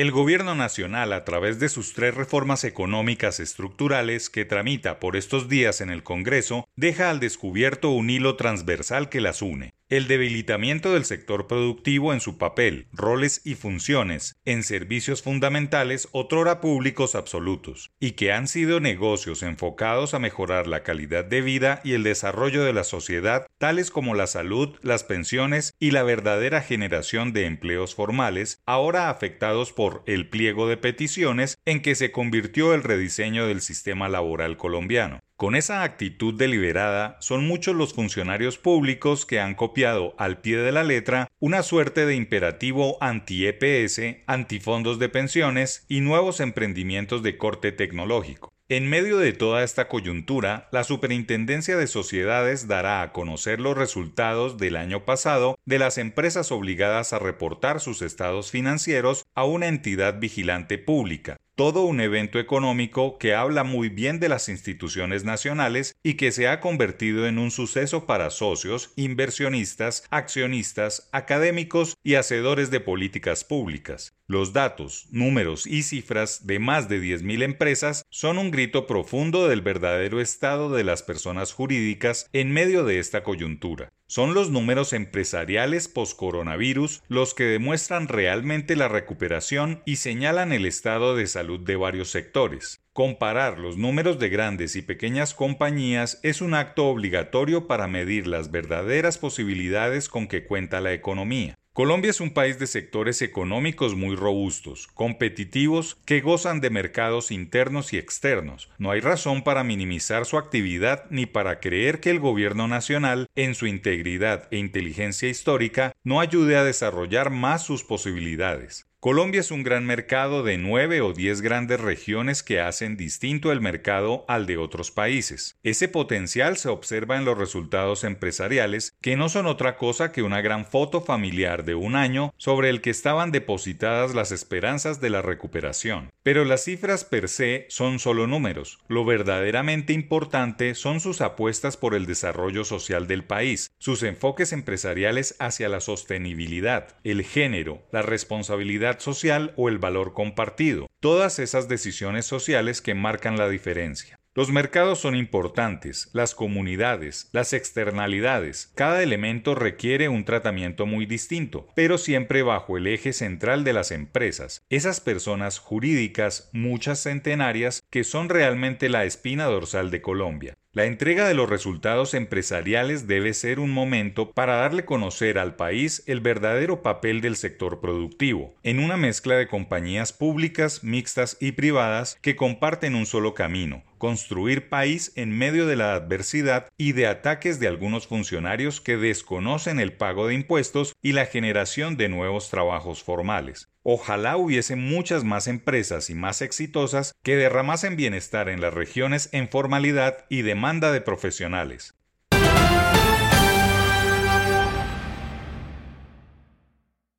[0.00, 5.46] El Gobierno Nacional, a través de sus tres reformas económicas estructurales que tramita por estos
[5.46, 10.94] días en el Congreso, deja al descubierto un hilo transversal que las une el debilitamiento
[10.94, 17.90] del sector productivo en su papel, roles y funciones en servicios fundamentales otrora públicos absolutos,
[17.98, 22.64] y que han sido negocios enfocados a mejorar la calidad de vida y el desarrollo
[22.64, 27.96] de la sociedad, tales como la salud, las pensiones y la verdadera generación de empleos
[27.96, 33.60] formales, ahora afectados por el pliego de peticiones en que se convirtió el rediseño del
[33.60, 35.20] sistema laboral colombiano.
[35.40, 40.70] Con esa actitud deliberada, son muchos los funcionarios públicos que han copiado al pie de
[40.70, 47.72] la letra una suerte de imperativo anti-EPS, antifondos de pensiones y nuevos emprendimientos de corte
[47.72, 48.52] tecnológico.
[48.68, 54.58] En medio de toda esta coyuntura, la Superintendencia de Sociedades dará a conocer los resultados
[54.58, 60.20] del año pasado de las empresas obligadas a reportar sus estados financieros a una entidad
[60.20, 66.14] vigilante pública, todo un evento económico que habla muy bien de las instituciones nacionales y
[66.14, 72.80] que se ha convertido en un suceso para socios, inversionistas, accionistas, académicos y hacedores de
[72.80, 74.16] políticas públicas.
[74.26, 79.60] Los datos, números y cifras de más de 10.000 empresas son un grito profundo del
[79.60, 83.90] verdadero estado de las personas jurídicas en medio de esta coyuntura.
[84.10, 91.14] Son los números empresariales post-coronavirus los que demuestran realmente la recuperación y señalan el estado
[91.14, 92.80] de salud de varios sectores.
[92.92, 98.50] Comparar los números de grandes y pequeñas compañías es un acto obligatorio para medir las
[98.50, 101.59] verdaderas posibilidades con que cuenta la economía.
[101.80, 107.94] Colombia es un país de sectores económicos muy robustos, competitivos, que gozan de mercados internos
[107.94, 108.68] y externos.
[108.76, 113.54] No hay razón para minimizar su actividad ni para creer que el gobierno nacional, en
[113.54, 118.89] su integridad e inteligencia histórica, no ayude a desarrollar más sus posibilidades.
[119.02, 123.62] Colombia es un gran mercado de nueve o diez grandes regiones que hacen distinto el
[123.62, 125.56] mercado al de otros países.
[125.62, 130.42] Ese potencial se observa en los resultados empresariales, que no son otra cosa que una
[130.42, 135.22] gran foto familiar de un año sobre el que estaban depositadas las esperanzas de la
[135.22, 136.10] recuperación.
[136.22, 138.80] Pero las cifras per se son solo números.
[138.86, 145.36] Lo verdaderamente importante son sus apuestas por el desarrollo social del país, sus enfoques empresariales
[145.38, 152.26] hacia la sostenibilidad, el género, la responsabilidad social o el valor compartido, todas esas decisiones
[152.26, 154.20] sociales que marcan la diferencia.
[154.32, 161.66] Los mercados son importantes, las comunidades, las externalidades, cada elemento requiere un tratamiento muy distinto,
[161.74, 168.04] pero siempre bajo el eje central de las empresas, esas personas jurídicas, muchas centenarias, que
[168.04, 170.56] son realmente la espina dorsal de Colombia.
[170.80, 176.02] La entrega de los resultados empresariales debe ser un momento para darle conocer al país
[176.06, 182.16] el verdadero papel del sector productivo, en una mezcla de compañías públicas, mixtas y privadas
[182.22, 187.60] que comparten un solo camino, construir país en medio de la adversidad y de ataques
[187.60, 193.02] de algunos funcionarios que desconocen el pago de impuestos y la generación de nuevos trabajos
[193.02, 193.68] formales.
[193.92, 199.48] Ojalá hubiese muchas más empresas y más exitosas que derramasen bienestar en las regiones en
[199.48, 201.99] formalidad y demanda de profesionales.